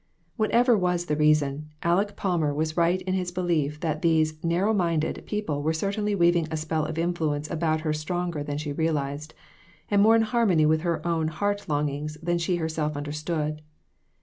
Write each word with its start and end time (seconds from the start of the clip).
Whatever 0.35 0.75
was 0.75 1.05
the 1.05 1.15
reason, 1.15 1.69
Aleck 1.83 2.15
Palmer 2.15 2.55
was 2.55 2.75
right 2.75 2.99
in 3.03 3.13
his 3.13 3.31
belief 3.31 3.79
that 3.81 4.01
these 4.01 4.43
"narrow 4.43 4.73
minded" 4.73 5.21
people 5.27 5.61
were 5.61 5.73
certainly 5.73 6.15
weaving 6.15 6.45
a 6.47 6.55
spelf 6.55 6.89
of 6.89 6.97
influence 6.97 7.51
about 7.51 7.81
her 7.81 7.93
stronger 7.93 8.41
than 8.41 8.57
she 8.57 8.73
realized, 8.73 9.35
and 9.91 10.01
more 10.01 10.15
in 10.15 10.23
harmony 10.23 10.65
with 10.65 10.81
her 10.81 11.05
own 11.05 11.27
heart 11.27 11.69
longings 11.69 12.17
than 12.19 12.39
she 12.39 12.55
herself 12.55 12.97
understood. 12.97 13.61